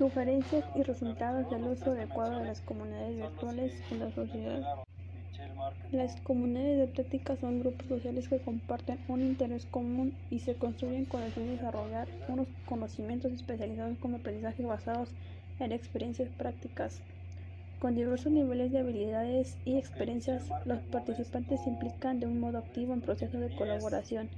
[0.00, 4.62] Sugerencias y resultados del uso adecuado de las comunidades virtuales en la sociedad.
[5.92, 11.04] Las comunidades de práctica son grupos sociales que comparten un interés común y se construyen
[11.04, 15.10] con el fin de desarrollar unos conocimientos especializados como aprendizaje basados
[15.58, 17.02] en experiencias prácticas.
[17.78, 22.94] Con diversos niveles de habilidades y experiencias, los participantes se implican de un modo activo
[22.94, 24.30] en procesos de colaboración,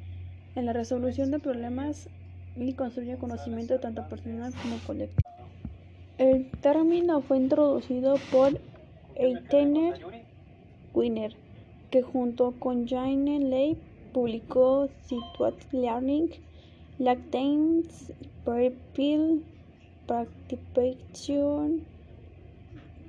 [0.57, 2.11] en la resolución de problemas
[2.57, 5.32] y construyen conocimiento tanto personal como colectivo.
[6.19, 8.61] El término fue introducido por
[9.17, 9.99] Eitner
[10.93, 11.35] Wiener,
[11.91, 13.79] que junto con Jane Leigh
[14.13, 16.29] publicó Situated Learning,
[16.99, 18.15] Latence
[18.45, 19.43] Prefill
[20.07, 21.83] Participation,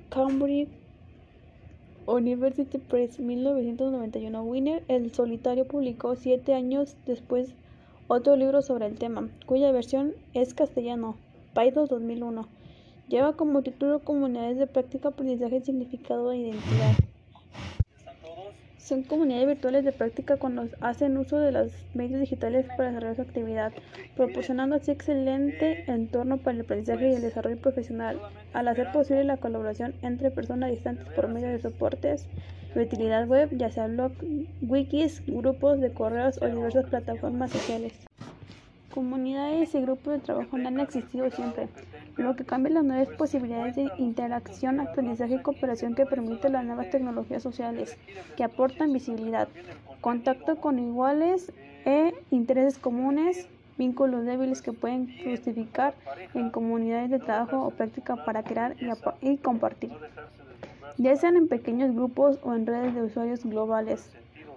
[0.08, 0.70] Cambridge
[2.06, 4.42] University Press, 1991.
[4.44, 7.54] Wiener, el solitario, publicó siete años después
[8.08, 11.16] otro libro sobre el tema, cuya versión es castellano,
[11.54, 12.48] Python 2001.
[13.08, 16.94] Lleva como título Comunidades de práctica, aprendizaje, significado e identidad.
[18.78, 23.22] Son comunidades virtuales de práctica cuando hacen uso de los medios digitales para desarrollar su
[23.22, 23.72] actividad,
[24.16, 28.20] proporcionando así excelente entorno para el aprendizaje y el desarrollo profesional,
[28.52, 32.26] al hacer posible la colaboración entre personas distantes por medio de soportes
[32.74, 34.12] de utilidad web, ya sea blog,
[34.62, 37.92] wikis, grupos de correos o diversas plataformas sociales.
[38.92, 41.68] Comunidades y grupos de trabajo no han existido siempre,
[42.16, 46.90] lo que cambia las nuevas posibilidades de interacción, aprendizaje y cooperación que permiten las nuevas
[46.90, 47.96] tecnologías sociales,
[48.36, 49.48] que aportan visibilidad,
[50.00, 51.52] contacto con iguales
[51.84, 55.94] e intereses comunes, vínculos débiles que pueden justificar
[56.34, 58.88] en comunidades de trabajo o práctica para crear y,
[59.28, 59.90] y compartir,
[60.96, 64.10] ya sean en pequeños grupos o en redes de usuarios globales,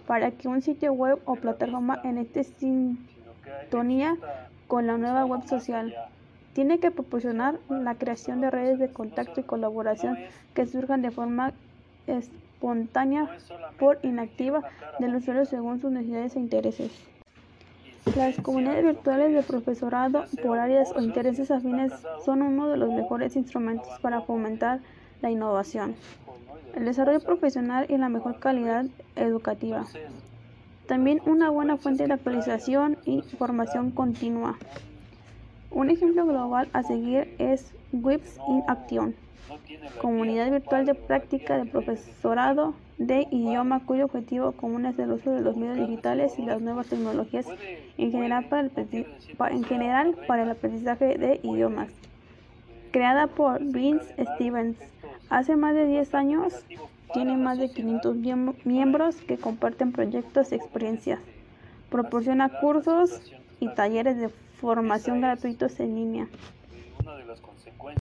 [0.05, 4.15] para que un sitio web o plataforma en este sintonía
[4.67, 5.93] con la nueva web social.
[6.57, 10.17] Tiene que proporcionar la creación de redes de contacto y colaboración
[10.55, 11.53] que surjan de forma
[12.07, 13.29] espontánea
[13.77, 14.63] por inactiva
[14.97, 16.91] del usuario según sus necesidades e intereses.
[18.15, 21.93] Las comunidades virtuales de profesorado por áreas o intereses afines
[22.25, 24.79] son uno de los mejores instrumentos para fomentar
[25.21, 25.93] la innovación,
[26.73, 29.85] el desarrollo profesional y la mejor calidad educativa.
[30.87, 34.57] También una buena fuente de actualización y formación continua.
[35.71, 39.15] Un ejemplo global a seguir es Webs in Action,
[40.01, 45.41] comunidad virtual de práctica de profesorado de idioma cuyo objetivo común es el uso de
[45.41, 47.45] los medios digitales y las nuevas tecnologías
[47.97, 48.71] en general para el,
[49.51, 51.89] en general para el aprendizaje de idiomas.
[52.91, 54.77] Creada por Vince Stevens
[55.29, 56.65] hace más de 10 años,
[57.13, 58.15] tiene más de 500
[58.63, 61.19] miembros que comparten proyectos y experiencias.
[61.89, 63.21] Proporciona cursos
[63.59, 66.27] y talleres de formación gratuitos en línea.